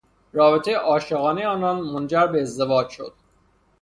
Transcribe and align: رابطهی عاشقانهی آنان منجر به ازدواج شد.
رابطهی 0.33 0.73
عاشقانهی 0.73 1.43
آنان 1.45 1.81
منجر 1.81 2.27
به 2.27 2.41
ازدواج 2.41 2.89
شد. 2.89 3.13